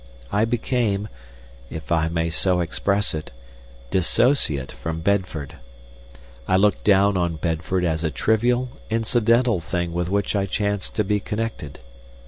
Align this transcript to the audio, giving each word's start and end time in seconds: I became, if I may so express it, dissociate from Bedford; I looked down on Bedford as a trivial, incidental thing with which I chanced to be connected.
I 0.31 0.45
became, 0.45 1.09
if 1.69 1.91
I 1.91 2.07
may 2.09 2.31
so 2.31 2.59
express 2.59 3.13
it, 3.13 3.29
dissociate 3.91 4.71
from 4.71 5.01
Bedford; 5.01 5.57
I 6.47 6.57
looked 6.57 6.83
down 6.83 7.17
on 7.17 7.35
Bedford 7.35 7.85
as 7.85 8.03
a 8.03 8.09
trivial, 8.09 8.69
incidental 8.89 9.59
thing 9.59 9.93
with 9.93 10.09
which 10.09 10.35
I 10.35 10.47
chanced 10.47 10.95
to 10.95 11.03
be 11.03 11.19
connected. 11.19 11.81